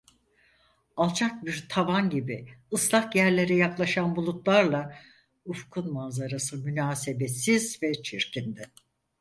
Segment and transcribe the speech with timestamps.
[0.97, 4.95] Alçak bir tavan gibi, ıslak yerlere yaklaşan bulutlarla,
[5.45, 8.69] ufkun manzarası münasebetsiz ve çirkindi.